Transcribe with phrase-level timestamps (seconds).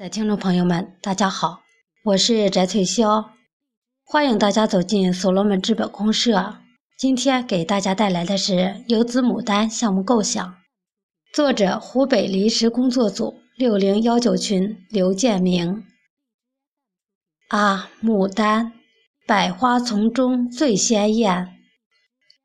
[0.00, 1.60] 的听众朋友们，大家好，
[2.04, 3.32] 我是翟翠霄，
[4.02, 6.56] 欢迎大家走进所罗门资本公社。
[6.96, 10.56] 今天给大家带来的是游子牡丹项目构想，
[11.34, 15.84] 作者湖北临时工作组六零幺九群刘建明。
[17.48, 18.72] 啊，牡丹，
[19.26, 21.58] 百花丛中最鲜艳。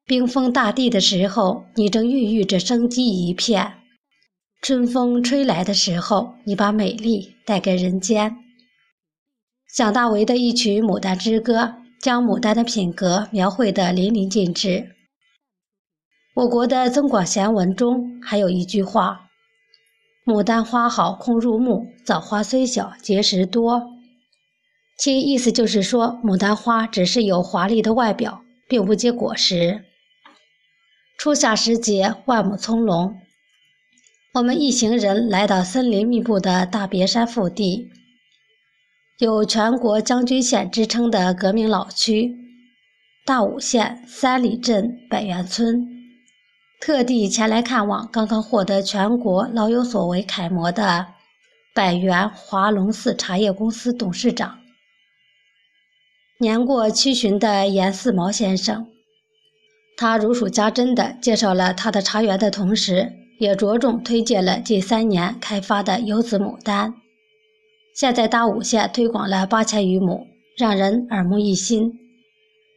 [0.06, 3.85] 冰封大地的时候，你正孕育着生机一片。
[4.68, 8.36] 春风吹来的时候，你把美丽带给人间。
[9.76, 11.60] 蒋大为的一曲《牡丹之歌》
[12.02, 14.96] 将牡丹的品格描绘得淋漓尽致。
[16.34, 19.28] 我国的《增广贤文》中还有一句话
[20.26, 23.84] ：“牡丹花好空入目，枣花虽小结实多。”
[24.98, 29.86] 其意思就是说，牡丹花只是有华丽的外表，并不结果实。
[31.20, 33.14] 初夏时节，万亩葱茏。
[34.36, 37.90] 我们一行人来到森林密布的大别山腹地，
[39.18, 42.36] 有“全国将军县”之称的革命老区
[43.26, 45.88] 大武县三里镇百源村，
[46.82, 51.08] 特地前来看望刚刚获得全国老有所为楷模的
[51.74, 54.60] 百源华龙寺茶叶公司董事长，
[56.42, 58.86] 年过七旬的严四毛先生。
[59.96, 63.14] 他如数家珍地介绍了他的茶园的同时。
[63.38, 66.94] 也着重推荐了近三年开发的游子牡丹，
[67.94, 71.94] 现在大武县推广了八千余亩，让人耳目一新，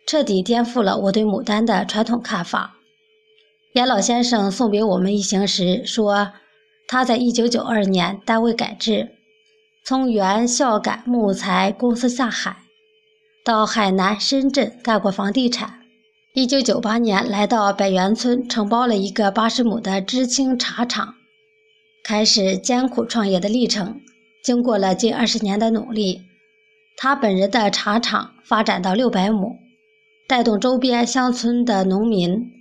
[0.06, 2.75] 彻底颠覆了我对牡丹的传统看法。
[3.75, 6.33] 严老先生送别我们一行时说，
[6.89, 9.11] 他在一九九二年单位改制，
[9.84, 12.56] 从原孝感木材公司下海，
[13.45, 15.81] 到海南、深圳干过房地产。
[16.34, 21.15] 一九九八年来到百源村，承包了一个八十亩的知青茶厂，
[22.05, 24.03] 开始艰苦创业的历程。
[24.45, 26.20] 经过了近二十年的努力，
[26.98, 29.57] 他本人的茶厂发展到六百亩，
[30.29, 32.52] 带动周边乡村的农民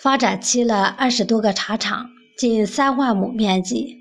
[0.00, 3.98] 发展起了二十多个茶厂，近三万亩面积。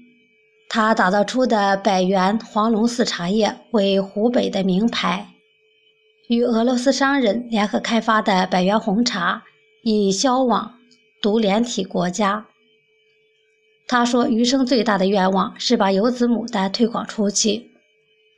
[0.69, 5.27] 他打造出的百源黄龙寺茶叶为湖北的名牌。
[6.27, 9.43] 与俄罗斯商人联合开发的百元红茶
[9.83, 10.73] 已销往
[11.21, 12.45] 独联体国家。
[13.87, 17.71] 他说：“余生最大的愿望是把游子牡丹推广出去，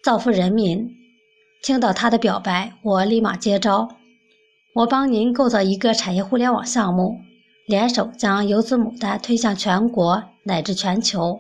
[0.04, 0.96] 造福人民。”
[1.64, 3.98] 听到他的表白，我立马接招
[4.76, 7.18] ：“我帮您构造一个产业互联网项目，
[7.66, 11.40] 联手将游子牡丹推向全国乃至全球。”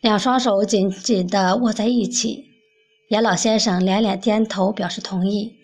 [0.00, 2.51] 两双手紧紧地握在一起。
[3.12, 5.54] 严老先生连连点头，表示同意。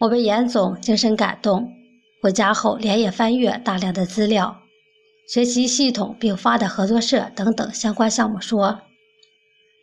[0.00, 1.72] 我被严总精神感动。
[2.20, 4.54] 回家后连夜翻阅大量的资料，
[5.26, 8.38] 学习系统并发的合作社等等相关项目。
[8.38, 8.80] 说，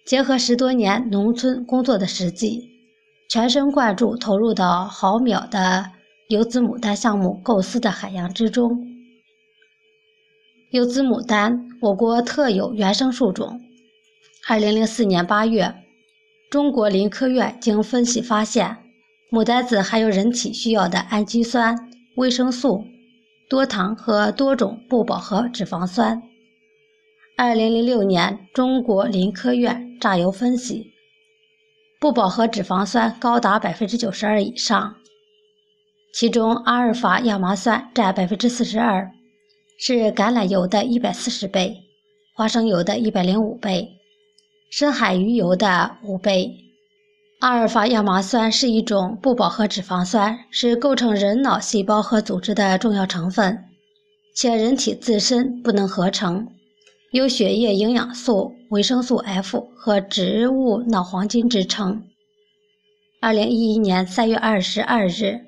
[0.05, 2.69] 结合十多年农村工作的实际，
[3.31, 5.89] 全神贯注投入到毫秒的
[6.27, 8.85] 游子牡丹项目构思的海洋之中。
[10.69, 13.59] 游子牡丹，我国特有原生树种。
[14.47, 15.81] 二零零四年八月。
[16.49, 18.77] 中国林科院经分析发现，
[19.31, 21.75] 牡丹籽含有人体需要的氨基酸、
[22.15, 22.85] 维生素、
[23.49, 26.21] 多糖和多种不饱和脂肪酸。
[27.35, 30.93] 二零零六年，中国林科院榨油分析，
[31.99, 34.95] 不饱和脂肪酸高达百分之九十二以上，
[36.13, 39.11] 其中阿尔法亚麻酸占百分之四十二，
[39.77, 41.75] 是橄榄油的一百四十倍，
[42.33, 43.89] 花生油的一百零五倍。
[44.77, 46.53] 深海鱼油的五倍。
[47.39, 53.57] 阿尔法亚麻酸是一种不饱和脂肪酸，是构成人脑细胞和组织的重要成分，
[54.35, 56.45] 且人体自身不能合成，
[57.13, 62.03] 有血液营养素、维生素 F 和植物脑黄金之称。
[63.21, 65.39] 二零一一年三月二十二日，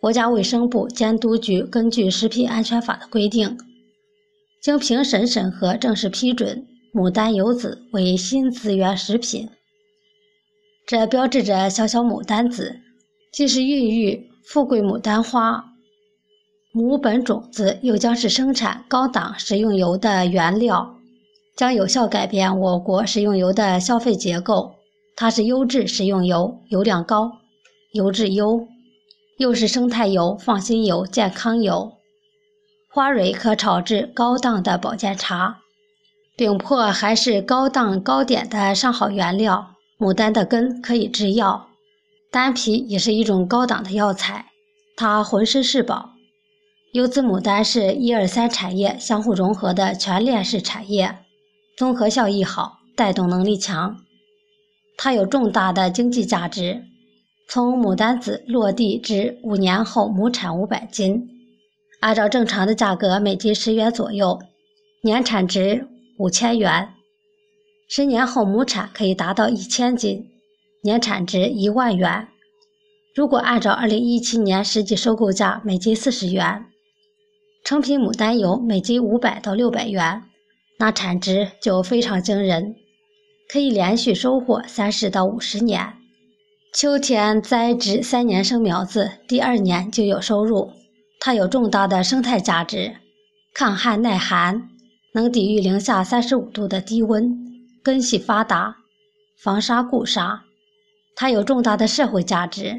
[0.00, 3.56] 国家卫生部监督局根据《食品安全法》的规定，
[4.60, 6.66] 经评审审核，正式批准。
[6.96, 9.50] 牡丹游子为新资源食品，
[10.86, 12.80] 这标志着小小牡丹籽
[13.30, 15.74] 既是孕育富贵牡丹花
[16.72, 20.96] 母本种子，又将是生产高档食用油的原料，
[21.54, 24.76] 将有效改变我国食用油的消费结构。
[25.14, 27.30] 它是优质食用油，油量高，
[27.92, 28.66] 油质优，
[29.36, 31.92] 又是生态油、放心油、健康油。
[32.88, 35.58] 花蕊可炒制高档的保健茶。
[36.36, 39.70] 饼粕还是高档糕点的上好原料。
[39.98, 41.68] 牡丹的根可以制药，
[42.30, 44.44] 丹皮也是一种高档的药材。
[44.94, 46.10] 它浑身是宝。
[46.92, 51.16] 优子牡丹是一二三产业相互融合的全链式产业，
[51.78, 53.96] 综合效益好，带动能力强。
[54.98, 56.82] 它有重大的经济价值。
[57.48, 61.26] 从牡丹籽落地至五年后亩产五百斤，
[62.00, 64.38] 按照正常的价格每斤十元左右，
[65.02, 65.88] 年产值
[66.18, 66.94] 五千元。
[67.88, 70.28] 十年后亩产可以达到一千斤，
[70.82, 72.28] 年产值一万元。
[73.14, 76.66] 如果按照二零一七年实际收购价每斤四十元，
[77.64, 80.22] 成品牡丹油每斤五百到六百元，
[80.78, 82.76] 那产值就非常惊人，
[83.48, 85.94] 可以连续收获三十到五十年。
[86.74, 90.72] 秋天栽植三年生苗子，第二年就有收入。
[91.18, 92.96] 它有重大的生态价值，
[93.54, 94.68] 抗旱耐寒，
[95.16, 97.34] 能抵御零下三十五度的低温，
[97.82, 98.76] 根系发达，
[99.42, 100.42] 防沙固沙。
[101.14, 102.78] 它有重大的社会价值。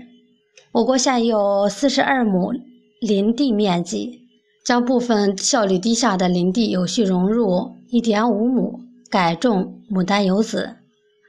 [0.72, 2.54] 我国现有四十二亩
[3.01, 4.22] 林地面积，
[4.63, 8.80] 将部分效率低下的林地有序融入一点五亩
[9.10, 10.69] 改种牡丹油籽。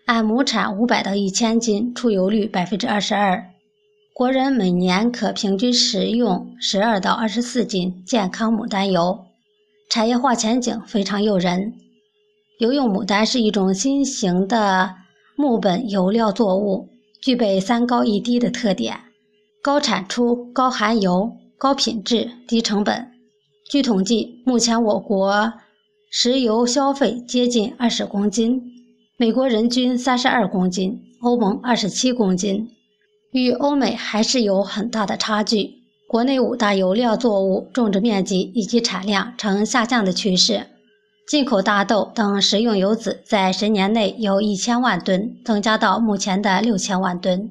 [0.04, 3.42] 按亩产五百到一千斤，出油率百分之二十二，
[4.12, 9.18] 国人每年可平均食用十二到二十四斤健康牡丹油，
[9.88, 11.72] 产业化前景非常诱人。
[12.58, 14.94] 油用牡丹是一种新型的
[15.36, 16.88] 木本油料作物，
[17.22, 18.98] 具备三高一低的特点：
[19.62, 23.12] 高产出、高含油、高品质、低成本。
[23.70, 25.52] 据统计，目前我国
[26.10, 28.60] 石油消费接近二十公斤。
[29.16, 32.68] 美国人均三十二公斤，欧盟二十七公斤，
[33.32, 35.77] 与欧美还是有很大的差距。
[36.08, 40.66] 国内五大油料作物种植面积以及产量呈下降的趋势，
[41.28, 47.50] 进口大豆等食用油脂在十年内由一千万吨增加到目前的六千万吨，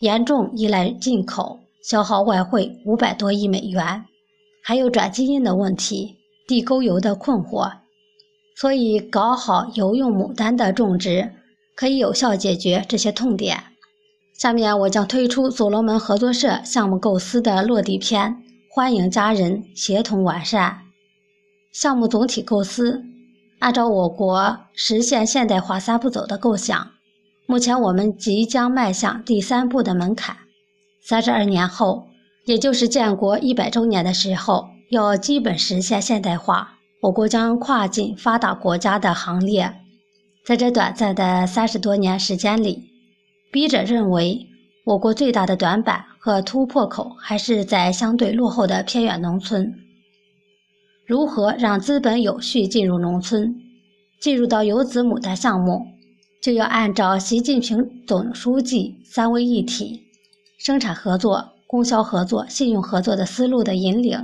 [0.00, 4.04] 严重依赖进口，消耗外汇五百多亿美元，
[4.62, 7.72] 还有转基因的问题、地沟油的困惑。
[8.54, 11.32] 所以，搞好油用牡丹的种植，
[11.74, 13.71] 可以有效解决这些痛点。
[14.42, 20.80] 下面我将推出所罗门合作社项目构思的落地篇，欢迎家人协同完善。
[21.72, 23.04] 项目总体构思，
[23.60, 26.88] 按照我国实现现代化三步走的构想，
[27.46, 30.36] 目前我们即将迈向第三步的门槛。
[31.06, 32.08] 三十二年后，
[32.44, 36.78] 也就是建国一百周年的时候，要基本实现现代化。
[37.02, 39.72] 我国将跨进发达国家的行列。
[40.44, 42.90] 在这短暂的三十多年时间里，
[43.52, 44.48] 笔者认为，
[44.86, 49.74] 我国最大的短板和突破口还是在相对落后的偏远农村。
[51.06, 53.54] 如何让资本有序进入农村，
[54.18, 55.82] 进入到游子牡丹项目，
[56.42, 60.00] 就要按照习近平总书记“三位一体”——
[60.58, 64.18] 生产合作、供销合作、信用合作的思路的引领。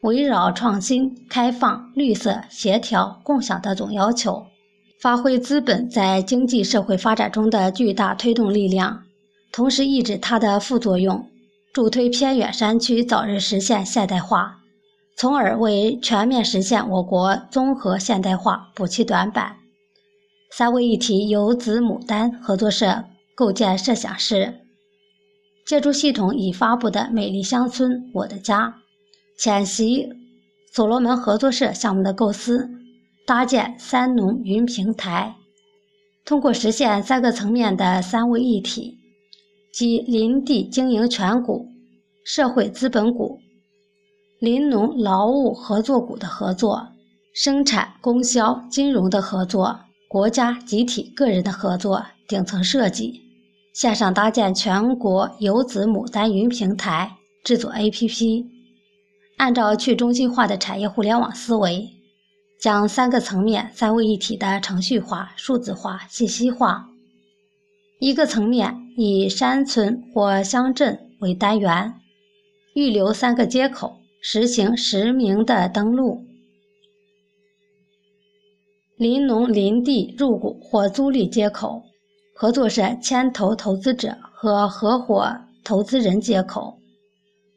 [0.00, 4.46] 围绕创新、开放、绿色、协调、共享的总要求，
[5.02, 9.02] 发挥资本在经济社会发展中的巨大推动力量，
[9.50, 11.28] 同时抑制它的副作用，
[11.72, 14.60] 助推偏远山区早日实现现代化，
[15.16, 19.56] 从而为全面实现我国综合现代化补齐短板。
[20.52, 23.02] 三位一体游子牡丹合作社
[23.34, 24.60] 构建设想是：
[25.66, 28.76] 借助系统已发布的“美丽乡村我的家”。
[29.36, 30.10] 浅析
[30.72, 32.70] 所罗门合作社项目的构思，
[33.24, 35.36] 搭建三农云平台，
[36.24, 38.98] 通过实现三个层面的三位一体，
[39.72, 41.66] 即林地经营权股、
[42.24, 43.38] 社会资本股、
[44.40, 46.88] 林农劳务合作股的合作，
[47.32, 53.20] 生产、供销、金融的合作，国家、集体、个人的合作，顶层设计，
[53.72, 57.12] 线上搭建全国游子牡丹云平台，
[57.44, 58.44] 制作 APP。
[59.38, 61.88] 按照去中心化的产业互联网思维，
[62.62, 66.88] 将三个层面三位一体的程序化、数字化、信息化。
[67.98, 71.94] 一个层面以山村或乡镇为单元，
[72.76, 76.24] 预留三个接口，实行实名的登录。
[78.96, 81.82] 林农林地入股或租赁接口，
[82.32, 86.78] 合作社牵头投资者和合伙投资人接口。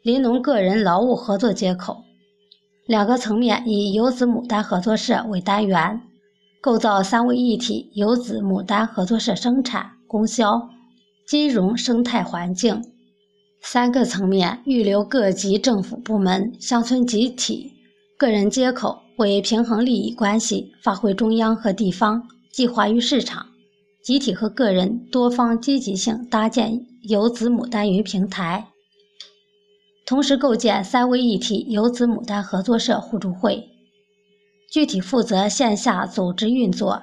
[0.02, 2.05] 林农个人劳务合作接口，
[2.88, 6.00] 两个层面以游子牡丹合作社为单元，
[6.62, 10.70] 构造三位一体游子牡丹合作社生产、供销、
[11.27, 12.80] 金融生态环境。
[13.60, 17.72] 三个层面预留各级政府部门、乡村集体、
[18.20, 23.44] 个人接口，为平衡利益关系，发挥中央和地方、计划与市场、
[24.04, 28.68] 集体和个人多方积极性，搭建游子牡丹云平台。
[30.06, 33.68] 同时构建三位一体游子牡丹合作社互助会，
[34.72, 37.02] 具体负责线下组织运作。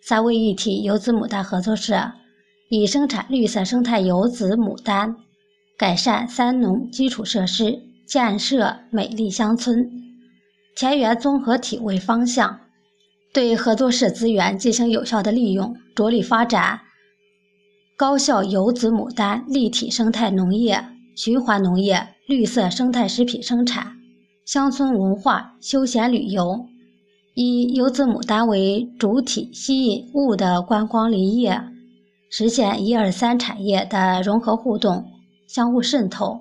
[0.00, 2.12] 三位一体游子牡丹合作社
[2.68, 5.16] 以生产绿色生态游子牡丹，
[5.76, 9.90] 改善三农基础设施，建设美丽乡村、
[10.76, 12.60] 田园综合体为方向，
[13.32, 16.80] 对合作社资源进行有效的利用，着力发展
[17.96, 23.92] 高效游子牡丹立体生态农业、循环农业、绿色生态食品生产、
[24.44, 26.66] 乡村文化、休闲旅游。
[27.34, 31.60] 以游子牡丹为主体，吸引物的观光林业，
[32.30, 35.04] 实现一二三产业的融合互动、
[35.48, 36.40] 相互渗透，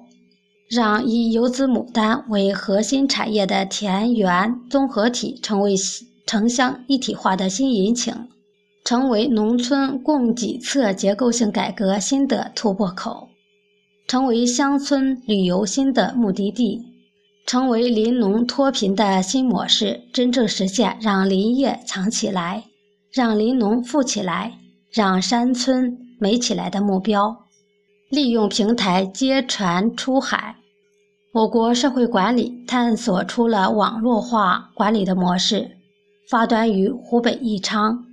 [0.70, 5.76] 让以游子牡丹为核心产业的田园综合体成为
[6.28, 8.14] 城乡一体化的新引擎，
[8.86, 13.30] 成为农村供给侧结构性改革新的突破口，
[14.08, 16.82] 成为乡村旅游新的目的地。
[17.46, 22.64] 成为林农脱贫的新模式，真正实现让林业强起来、
[23.12, 24.54] 让林农富起来、
[24.90, 27.36] 让山村美起来的目标。
[28.10, 30.56] 利用平台接船出海，
[31.34, 35.70] 我国社会管理探索出了网络化管理的模式，
[36.30, 38.06] 发端于湖北宜昌，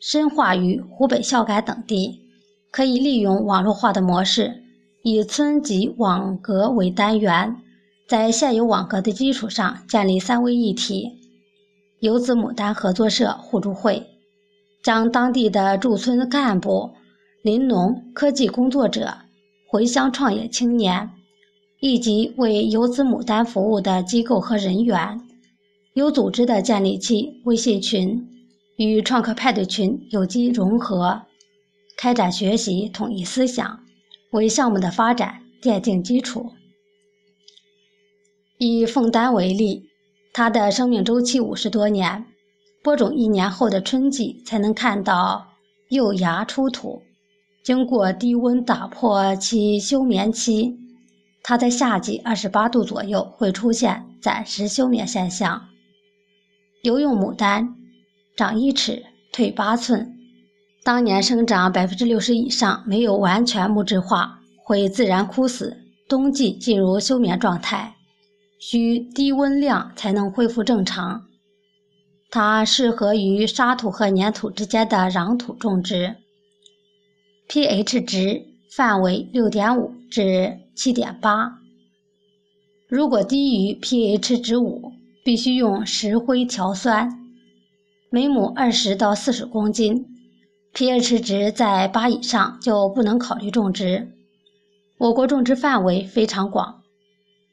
[0.00, 2.20] 深化于湖北孝感等地。
[2.70, 4.62] 可以利用网络化的模式，
[5.02, 7.56] 以村级网格为单元。
[8.08, 11.12] 在现有网格的基础上，建立三位一体
[12.00, 14.04] 游子牡丹合作社互助会，
[14.82, 16.90] 将当地的驻村干部、
[17.42, 19.14] 林农、科技工作者、
[19.68, 21.08] 回乡创业青年，
[21.78, 25.20] 以及为游子牡丹服务的机构和人员，
[25.94, 28.28] 有组织地建立起微信群，
[28.76, 31.22] 与创客派对群有机融合，
[31.96, 33.78] 开展学习统一思想，
[34.30, 36.52] 为项目的发展奠定基础。
[38.58, 39.88] 以凤丹为例，
[40.32, 42.26] 它的生命周期五十多年，
[42.82, 45.54] 播种一年后的春季才能看到
[45.88, 47.02] 幼芽出土。
[47.62, 50.78] 经过低温打破其休眠期，
[51.42, 55.68] 它在夏季二十八度左右会出现暂时休眠现象。
[56.82, 57.76] 游用牡丹
[58.36, 60.19] 长一尺，退八寸，
[60.82, 65.76] 当年生长百分之六十以上，没有完全木质化，会自然枯死，
[66.08, 67.96] 冬季进入休眠状态。
[68.58, 71.26] 需低温量才能恢复正常。
[72.30, 76.16] 它适合于沙土和粘土之间的壤土种植。
[77.48, 81.58] pH 值范围六点五至七点八。
[82.88, 84.92] 如果低于 pH 值五，
[85.24, 87.18] 必须用石灰调酸，
[88.10, 90.06] 每亩二十到四十公斤。
[90.74, 94.12] pH 值在八以上就不能考虑种植。
[94.98, 96.82] 我国种植范围非常广。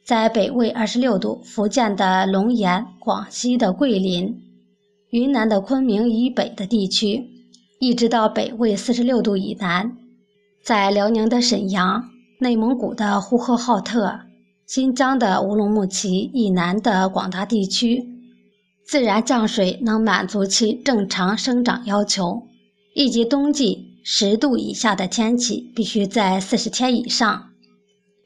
[0.06, 4.42] 在北纬二十六度、福建的龙岩、广西的桂林、
[5.10, 7.26] 云南的昆明以北的地区，
[7.80, 9.98] 一直到北纬四十六度以南，
[10.64, 12.06] 在辽宁的沈阳、
[12.40, 14.18] 内蒙古的呼和浩特、
[14.66, 18.06] 新疆的乌鲁木齐以南的广大地区，
[18.86, 22.47] 自然降水能满足其正常生长要求，
[22.98, 27.52] 以及冬季十度以下的天气必须在四十天以上。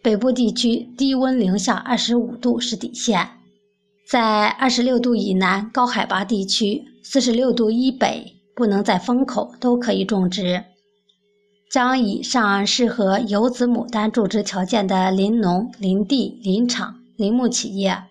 [0.01, 3.31] 北部地区低温零下二十五度是底线，
[4.07, 8.25] 在二十六度以南高海拔地区，四十六度以北
[8.55, 10.63] 不能在风口都可以种植。
[11.69, 18.03] 将以上适合游子牡丹种植条件的林农、林地、林场、林木企业，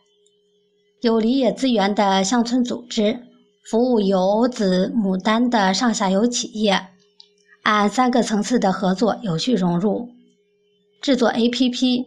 [1.01, 3.19] 有林业资源的乡村组织，
[3.63, 6.81] 服务游子牡丹的上下游企业，
[7.63, 10.09] 按三个层次的合作有序融入。
[11.03, 12.05] 制作 APP，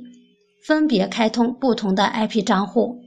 [0.66, 3.00] 分别开通不同的 IP 账户，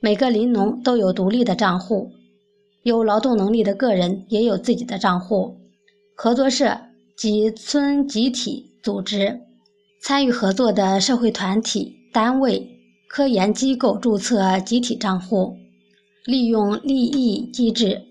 [0.00, 2.10] 每个林农都有独立的账户，
[2.82, 5.56] 有劳动能力的个人也有自己的账户。
[6.14, 6.78] 合作社
[7.16, 9.40] 及村集体组织，
[10.02, 12.66] 参与合作的社会团体、单位、
[13.08, 15.54] 科研机构注册集体账户，
[16.26, 18.02] 利用利益机制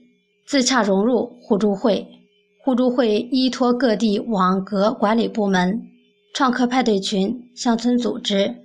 [0.48, 2.08] 自洽融入互助会。
[2.64, 5.88] 互助会依托各地网格管理部门。
[6.34, 8.56] 创客派对群、乡村组织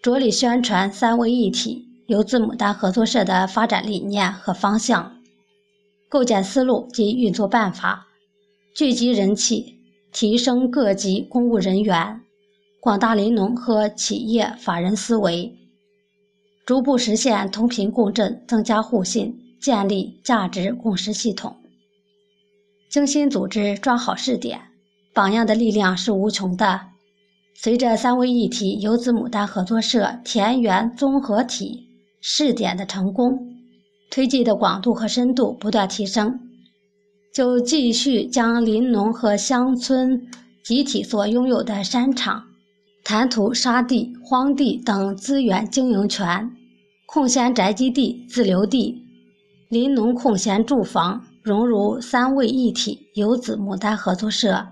[0.00, 5.18] 着力宣传“三位一体”游子牡丹合作社的发展理念和方向，
[6.08, 8.06] 构建思路及运作办法，
[8.74, 9.74] 聚集人气，
[10.12, 12.22] 提升各级公务人员、
[12.80, 15.57] 广大林农和企业法人思维，
[16.68, 21.56] 逐步实现同频共振，增加互信，建立价值共识系统。
[22.90, 24.60] 精心组织，抓好试点。
[25.14, 26.78] 榜样的力量是无穷的。
[27.54, 31.88] 随着三位一体游子牡丹合作社田园综合体
[32.20, 33.38] 试点的成功，
[34.10, 36.38] 推进的广度和深度不断提升，
[37.32, 40.20] 就继续将林农和乡村
[40.62, 42.44] 集体所拥有的山场、
[43.02, 46.50] 滩涂、沙地、荒地等资源经营权、
[47.10, 49.02] 空闲宅基地、自留地、
[49.70, 54.66] 林农空闲住房融入三位一体游子牡丹合作社，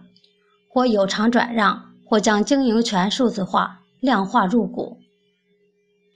[0.69, 4.99] 或有偿转让，或将经营权数字化、量化入股，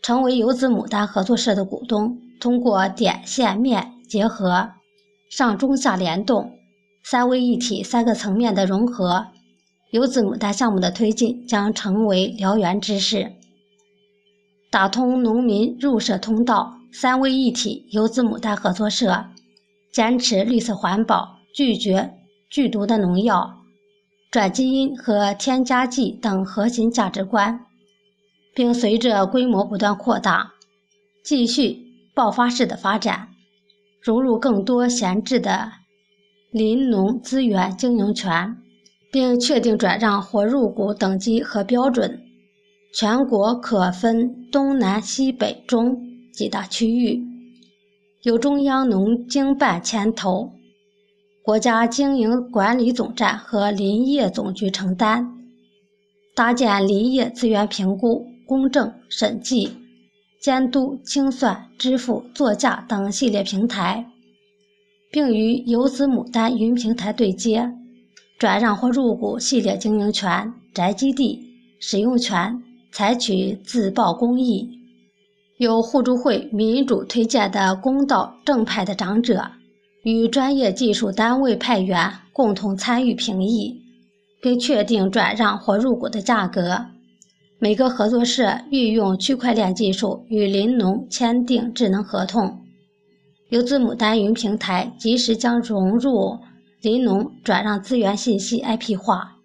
[0.02, 2.18] 成为游子牡丹合作社的股东。
[2.38, 4.68] 通过点、线、面结合，
[5.30, 6.52] 上中下联动，
[7.02, 9.28] 三位一体三个层面的融合，
[9.90, 13.32] 游子牡丹项目的推进将成为燎原之势。
[14.70, 19.26] 打通农民入社通道，三位一体游子牡丹合作社
[19.92, 22.14] 坚持绿色环保，拒绝
[22.48, 23.62] 剧毒的农药、
[24.30, 27.66] 转基因和添加剂等核心价值观，
[28.54, 30.52] 并随着规模不断扩大，
[31.24, 31.90] 继续。
[32.12, 33.28] 爆发式的发展，
[34.02, 35.72] 融入更多闲置的
[36.50, 38.58] 林农资源经营权，
[39.12, 42.20] 并确定转让或入股等级和标准。
[42.92, 45.96] 全国可分东南西北中
[46.32, 47.22] 几大区域，
[48.22, 50.50] 由中央农经办牵头，
[51.42, 55.32] 国家经营管理总站和林业总局承担，
[56.34, 59.70] 搭建林业资源评估、公证审计。
[60.40, 64.06] 监督、清算、支付、作价等系列平台，
[65.12, 67.70] 并与游子牡丹云平台对接，
[68.38, 71.38] 转让或入股系列经营权、宅基地
[71.78, 72.58] 使用权，
[72.92, 74.68] 采取自曝公益，
[75.58, 79.50] 由互助会民主推荐的公道正派的长者
[80.02, 83.80] 与专业技术单位派员共同参与评议，
[84.40, 86.86] 并确定转让或入股的价格。
[87.58, 92.58] 每个合作社运用区块链技术与林农签订智能合同，
[93.50, 96.38] 由子牡丹云平台及时将融入
[96.80, 99.36] 林农转让资源信息 IP 化，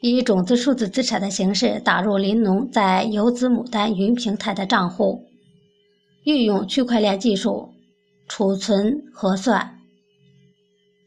[0.00, 5.22] 以种子数字资产的形式打入林农在游子牡丹云平台的账户，
[6.24, 7.68] 运用区块链技术
[8.26, 9.76] 储存核算。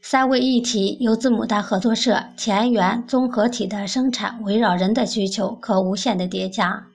[0.02, 6.86] 三位一体游子牡丹合作社田园综合体的生产围绕人的需求可无限的叠加。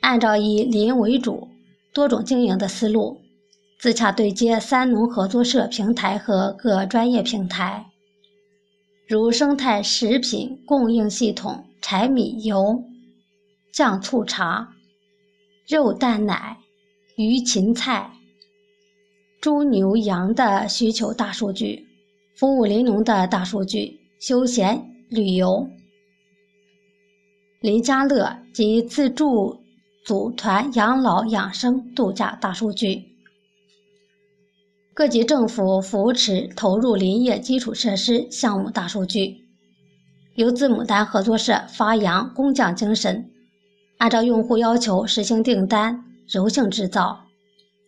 [0.00, 1.48] 按照以林为主、
[1.92, 3.16] 多种经营的思路，
[3.80, 7.86] 自洽对接三农合作社平台和各专业平台，
[9.06, 12.82] 如生态食品供应系统、柴米油、
[13.72, 14.74] 酱醋茶、
[15.68, 16.58] 肉蛋奶、
[17.16, 18.10] 鱼芹菜、
[19.40, 21.94] 猪牛羊的需求大数据。
[22.36, 25.68] 服务林农的大数据、休闲旅游、
[27.60, 29.62] 林家乐及自助
[30.04, 33.13] 组团养老养生度假大数据，
[34.94, 39.44] 各级政府扶持投入林业基础设施项目大数据，
[40.36, 43.28] 游子牡丹合作社发扬工匠精神，
[43.98, 47.24] 按照用户要求实行订单，柔性制造，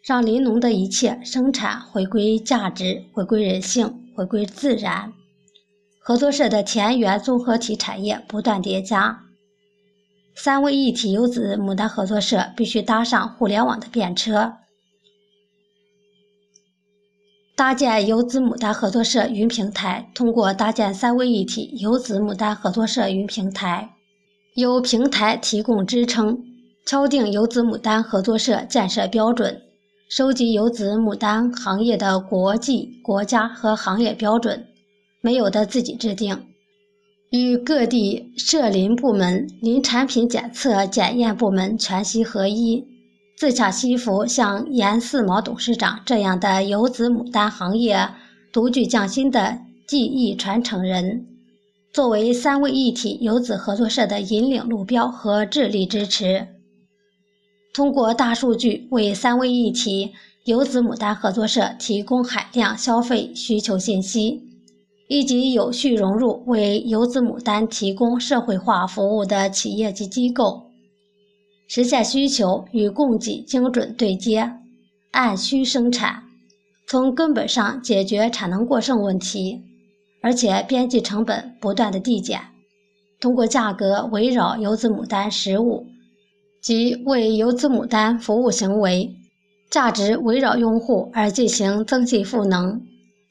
[0.04, 4.02] 让林农的一切生产回归价值，回归人性。
[4.16, 5.12] 回归自然，
[6.00, 9.20] 合作社的田园综合体产业不断叠加。
[10.34, 14.54] 三位一体游子牡丹合作社必须搭上互联网的便车，
[17.56, 20.10] 搭建游子牡丹合作社云平台。
[20.14, 23.94] 通过搭建三位一体游子牡丹合作社云平台，
[24.56, 26.38] 由平台提供支撑，
[26.84, 29.62] 敲定游子牡丹合作社建设标准。
[30.10, 34.66] 收集游子牡丹行业的国际、国家和行业标准，
[35.22, 36.38] 没有的自己制定，
[37.30, 42.84] 与各地涉林部门、林产品检测检验部门全息合一，
[43.36, 48.08] 自洽西服像严四毛董事长这样的游子牡丹行业
[48.50, 51.26] 独具匠心的技艺传承人，
[51.92, 56.48] 作为三位一体游子合作社的引领路标和智力支持。
[57.74, 60.14] 通过大数据为三位一体
[60.46, 64.42] 游子牡丹合作社提供海量消费需求信息，
[65.08, 70.65] 以及有序融入为游子牡丹提供社会化服务的企业及机构，
[71.66, 74.50] 实现需求与供给精准对接，
[75.10, 76.22] 按需生产，
[76.86, 79.60] 从根本上解决产能过剩问题，
[80.22, 82.40] 而且边际成本不断的递减。
[83.20, 85.86] 通过价格围绕游子牡丹实物。
[86.62, 89.14] 即为游子牡丹服务行为
[89.70, 92.80] 价值围绕用户而进行增信赋能，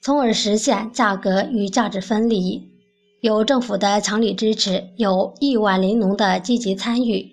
[0.00, 2.62] 从而实现价格与价值分离。
[3.20, 7.30] 有政府的强力支持，有亿万林农的积极参与，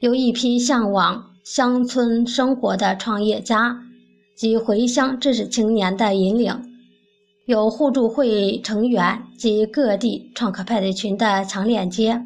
[0.00, 3.78] 有一批向往乡村生活的创业家
[4.34, 6.58] 及回乡知识青年的引领，
[7.44, 12.24] 有互助会成员及各地创客派对群的强链接，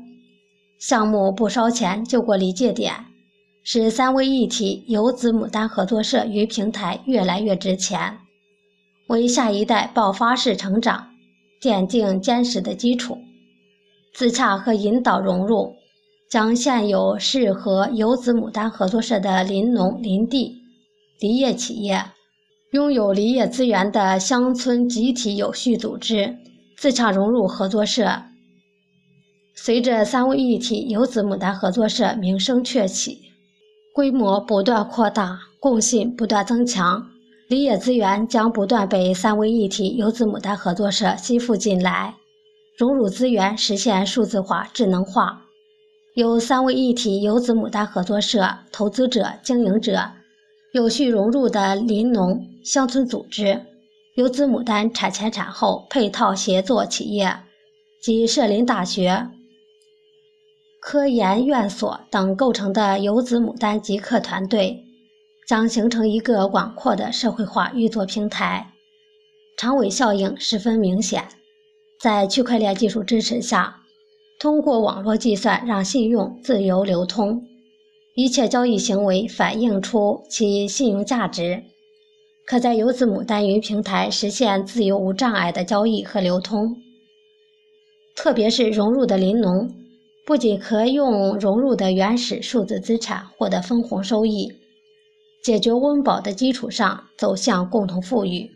[0.79, 2.95] 项目不烧钱就过临界点，
[3.65, 8.19] 使三位一体游子牡丹合作社与平台越来越值钱，
[9.09, 11.09] 为下一代爆发式成长
[11.61, 13.19] 奠定坚实的基础。
[14.13, 15.75] 自洽和引导融入，
[16.31, 20.57] 将现有适合游子牡丹合作社的林农林地
[21.21, 22.05] 林业企业，
[22.73, 26.37] 拥有林业资源的乡村集体有序组织，
[26.77, 28.23] 自洽融入合作社。
[29.55, 33.21] 随着三位一体游子牡丹合作社名声鹊起，
[33.95, 37.07] 规模不断扩大，共信不断增强，
[37.49, 42.13] 林业资源将不断被三位一体游子牡丹合作社吸附进来。
[42.77, 45.44] 融入资源，实现数字化、智能化。
[46.15, 50.01] 由三位一体游子牡丹合作社投资者、经营者
[50.73, 53.61] 有序融入的林农乡村组织、
[54.15, 57.37] 游子牡丹产前产后配套协作企业
[58.01, 59.29] 及社林大学、
[60.81, 64.85] 科研院所等构成的游子牡丹极客团队，
[65.49, 68.71] 将形成一个广阔的社会化运作平台，
[69.57, 71.25] 长尾效应十分明显。
[72.01, 73.81] 在区块链技术支持下，
[74.45, 77.43] 通过网络计算让信用自由流通，
[78.15, 81.63] 一切交易行为反映出其信用价值，
[82.47, 86.77] 可在游子牡丹云平台实现自由无障碍的交易和流通。
[88.15, 89.67] 特别是融入的林农，
[90.27, 94.53] 不仅可用融入的原始数字资产获得分红收益，
[95.43, 98.51] 解决温饱的基础上走向共同富裕。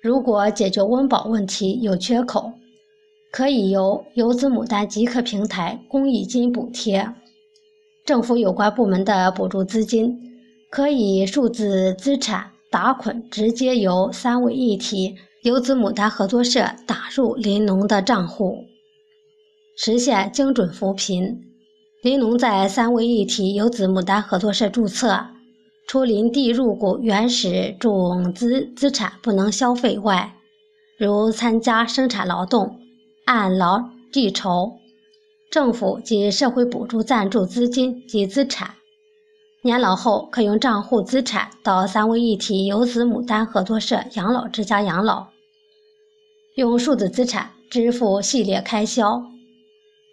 [0.00, 2.52] 如果解决温饱问题有缺口，
[3.32, 7.08] 可以由游子牡丹极客平台公益金补贴，
[8.04, 10.14] 政府有关部门的补助资金
[10.70, 15.14] 可以数字资产打捆直接由三位一体
[15.44, 18.58] 游子牡丹合作社打入林农的账户，
[19.78, 21.42] 实现精准扶贫。
[22.02, 25.24] 林农在三位一体游子牡丹合作社注册。
[25.88, 30.34] 除林地入股原始种子资产不能消费外，
[30.98, 32.78] 如参加生产劳动、
[33.24, 34.78] 按劳计酬、
[35.50, 38.74] 政府及社会补助赞助资金及资产，
[39.62, 45.28] 年老后可用账户资产到三位一体游子牡丹合作社养老之家养老，
[46.56, 49.22] 用数字资产支付系列开销。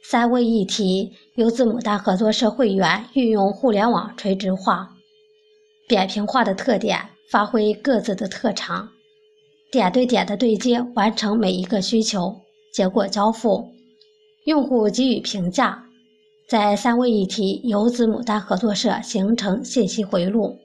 [0.02, 4.96] 三位一体游子牡丹合作社会员运用互联网垂直化。
[5.88, 8.90] 扁平化的特点，发挥各自的特长，
[9.72, 12.42] 点对点的对接，完成每一个需求，
[12.72, 13.72] 结果交付，
[14.46, 15.86] 用户给予评价，
[16.48, 20.58] 在三位一体游子牡丹合作社形成信息回路，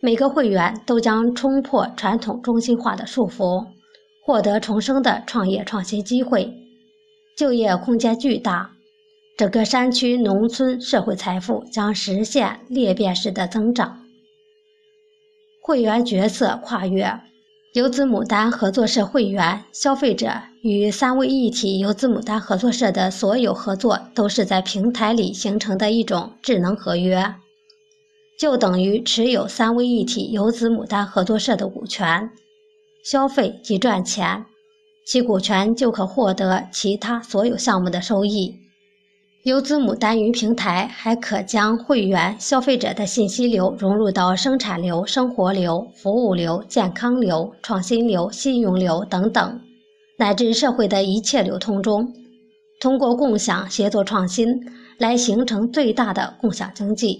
[0.00, 3.66] 每个会员都将冲破传统中心化的束缚，
[4.24, 6.52] 获得重生的创业创新机会，
[7.36, 8.70] 就业空间巨大，
[9.36, 14.04] 整个山区农村社会财富将实现裂变式的增长。
[15.62, 17.20] 会员角色跨越，
[17.78, 27.36] 游子牡丹合作社会员、消费者与三位一体游子牡丹合作社的所有合作，都是在平台里形成的一种智能合约，
[28.36, 32.28] 就等于持有三位一体游子牡丹合作社的股权，
[33.04, 34.44] 消费即赚钱，
[35.06, 38.56] 其股权就可获得其他所有项目的收益。
[39.48, 49.60] 游子牡丹云平台还可将会员、消费者的信息流融入到生产流、生活流、服务流、健康流、创新流、信用流等等，
[50.18, 52.12] 乃至社会的一切流通中，
[52.78, 54.46] 通过共享、协作、创新
[54.98, 57.18] 来形成最大的共享经济。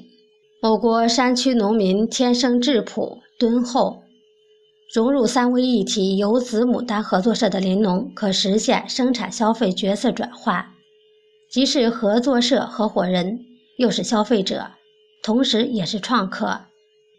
[0.60, 4.02] 我国山区农民天生质朴敦厚，
[4.92, 10.62] 融入三位一体游子牡丹合作社的林农，可实现生产消费角色转换。
[11.50, 13.40] 既是合作社合伙人，
[13.78, 14.70] 又是消费者，
[15.22, 16.60] 同时也是创客，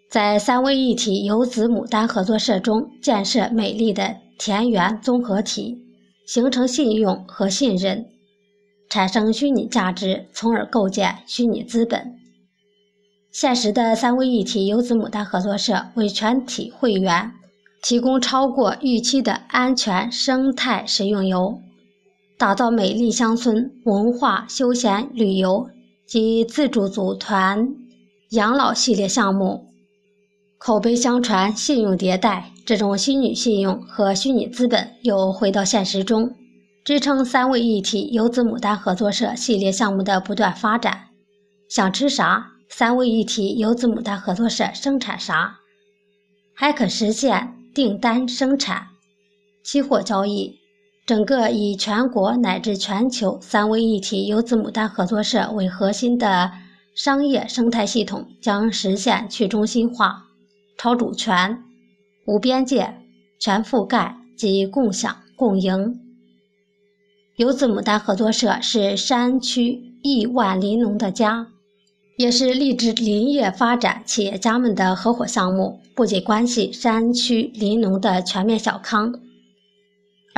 [0.09, 5.79] 在三位一体游子牡丹合作社中建设美丽的田园综合体，
[6.27, 8.05] 形成信用和信任，
[8.87, 12.15] 产生虚拟价值，从而构建虚拟资本。
[13.31, 17.31] 现实的三位一体游子牡丹合作社为全体会员
[17.81, 21.59] 提供超过预期的安全生态食用油。
[22.39, 25.69] 打造美丽乡村文化、休闲旅游
[26.07, 27.67] 及自主组团
[28.29, 29.73] 养老系列项目，
[30.57, 36.33] 口碑相传，信用迭代，这种虚拟信用和虚拟资本又回到现实中，
[36.85, 41.07] 支撑三位一体游子牡丹合作社系列项目的不断发展。
[41.67, 45.57] 想吃啥，三位一体游子牡丹合作社生产啥。
[46.55, 48.87] 还可实现订单生产、
[49.61, 50.57] 期货交易。
[51.09, 56.51] 整个以全国乃至全球三位一体游子牡丹合作社为核心的
[56.93, 60.27] 商业生态系统将实现去中心化、
[60.77, 61.63] 超主权、
[62.27, 62.93] 无边界、
[63.39, 65.99] 全覆盖及共享共赢。
[67.37, 71.47] 游子牡丹合作社是山区亿万林农的家，
[72.19, 79.11] 也是励志林业发展企业家们的合伙项目，不仅关系山区林农的全面小康。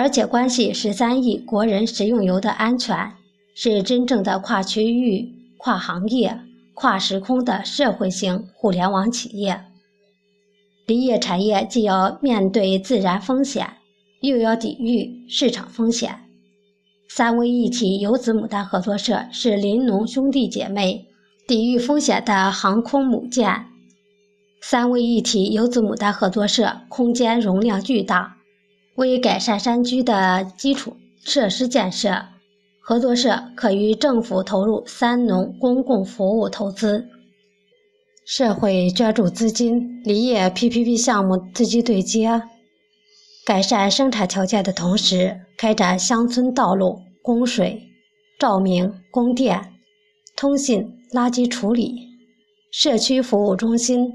[0.02, 3.12] 而且关系十三亿国人食用油的安全，
[3.54, 6.40] 是真正的跨区域、跨行业、
[6.74, 9.62] 跨时空的社会性互联网企业。
[10.88, 13.74] 林业产业既要面对自然风险，
[14.22, 16.18] 又要抵御市场风险。
[17.08, 21.06] 三位一体游子牡丹合作社是林农兄弟姐妹
[21.48, 23.68] 抵御风险的航空母舰。
[24.64, 28.38] 三位一体游子牡丹合作社空间容量巨大。
[28.96, 32.26] 为改善山区的基础设施建设，
[32.82, 37.08] 合作社可与政府投入三农公共服务投资、
[38.26, 42.42] 社会捐助资金、林业 PPP 项目资金对接，
[43.46, 47.82] 改善生产条件的同时，开展乡村道路、供水、
[48.38, 49.74] 照明、供电、
[50.36, 52.10] 通信、垃圾处理、
[52.72, 54.12] 社区服务中心、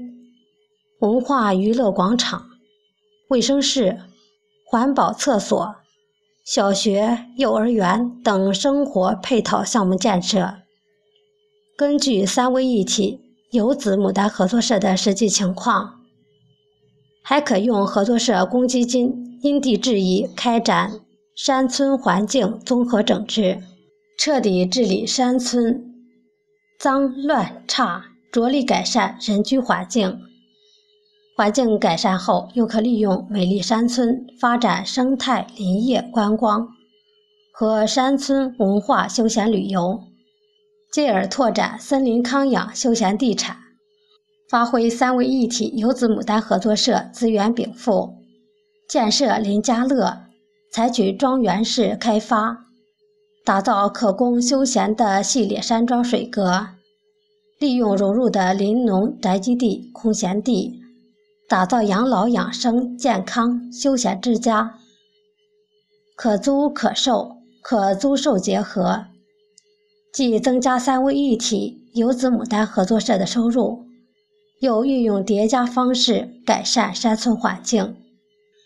[0.99, 2.45] 文化娱乐广场、
[3.29, 3.97] 卫生室。
[4.69, 5.75] 环保厕所、
[6.43, 10.55] 小学、幼儿园等生活配套项目建设，
[11.77, 16.01] 根据三位一体游子牡丹合作社的实际情况，
[17.23, 20.99] 还可用合作社公积金因地制宜开展
[21.33, 23.63] 山村环境综合整治，
[24.19, 25.81] 彻底治理山村
[26.77, 28.03] 脏乱差，
[28.33, 30.26] 着力改善人居环境。
[31.37, 36.67] 环境改善后，又可利用美丽山村发展生态林业观光
[37.53, 39.99] 和山村文化休闲旅游，
[40.91, 43.55] 进而拓展森林康养休闲地产，
[44.49, 48.15] 发挥三位一体游子牡丹合作社资源禀赋，
[48.89, 50.17] 建设林家乐，
[50.71, 52.65] 采取庄园式开发，
[53.45, 56.69] 打造可供休闲的系列山庄水阁，
[57.59, 60.81] 利用融入的林农宅基地空闲地。
[61.49, 64.73] 打造养老养生健康休闲之家，
[66.17, 69.05] 可租可售，可租售结合，
[70.11, 73.85] 既增加三位一体游子牡丹合作社的收入，
[74.59, 77.95] 又运用叠加方式改善山村环境。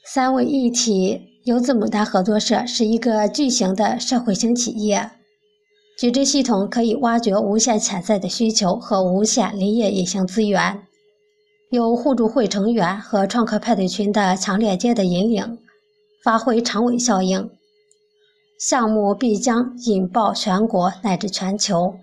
[0.03, 5.11] 三位一体游子牡丹合作社是一个巨型的社会型企业，
[5.99, 10.87] 矩阵系统可以挖掘无限潜在的需求和无限林业隐形资源。
[11.71, 15.57] 有互助会成员和创客派对群的强链接的引领，
[16.21, 17.49] 发挥长尾效应，
[18.59, 21.95] 项目必将引爆全国乃至全球。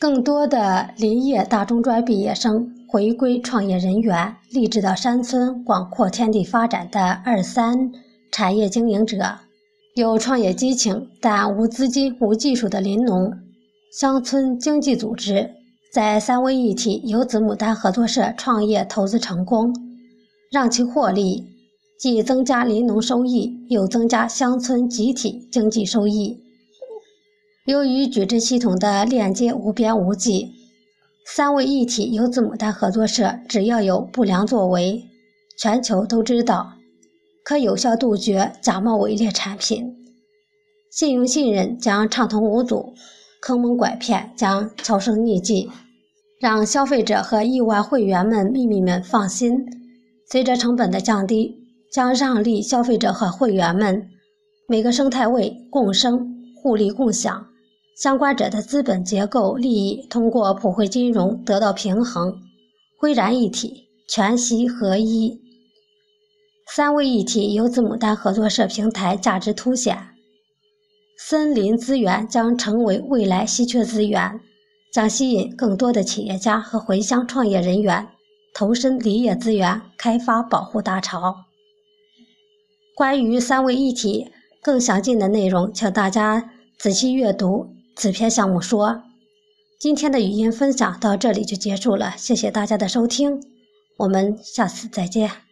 [0.00, 7.92] 更多的林业大中专毕业生回归创业人员，立志到山村广阔天地发展的二三
[8.32, 9.38] 产业经营者，
[9.94, 13.32] 有创业激情但无资金、无技术的林农、
[13.92, 15.57] 乡村经济组织。
[15.90, 19.74] 在三位一体游子牡丹合作社创业投资成功，
[20.50, 21.46] 让其获利，
[21.98, 26.38] 既增加林农收益，又增加乡村集体经济收益。
[27.64, 30.52] 由于矩阵系统的链接无边无际，
[31.26, 35.02] 三位一体游子牡丹合作社只要有不良作为，
[35.58, 36.74] 全球都知道，
[37.42, 39.96] 可有效杜绝假冒伪劣产品，
[40.90, 42.92] 信用信任将畅通无阻。
[43.40, 45.70] 坑蒙拐骗将销声匿迹，
[46.40, 49.66] 让消费者和亿万会员们、秘密们放心。
[50.30, 51.56] 随着成本的降低，
[51.92, 54.08] 将让利消费者和会员们
[54.68, 57.46] 每个生态位共生、互利共享，
[57.96, 62.40] 相关者的资本结构利益通过普惠金融得到平衡，
[63.00, 65.40] 浑然一体，全息合一。
[66.74, 69.96] 三位一体游子牡丹合作社平台价值凸显。
[71.20, 74.40] 森林资源将成为未来稀缺资源，
[74.92, 78.06] 将吸引更多的企业家和回乡创业人员
[78.54, 81.34] 投身林业资源开发保护大潮。
[82.94, 84.30] 关于三位一体
[84.62, 89.02] 更详尽的内容，请大家仔细阅读此篇项目说。
[89.80, 93.42] 今天的语音分享到这里就结束了，谢谢大家的收听，
[93.96, 95.47] 我们下次再见。